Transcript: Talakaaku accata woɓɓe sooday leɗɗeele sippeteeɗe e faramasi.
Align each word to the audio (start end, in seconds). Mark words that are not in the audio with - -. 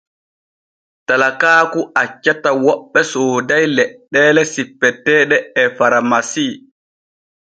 Talakaaku 1.07 1.79
accata 2.03 2.49
woɓɓe 2.65 2.99
sooday 3.11 3.65
leɗɗeele 3.75 4.41
sippeteeɗe 4.53 5.37
e 5.61 5.63
faramasi. 5.77 6.45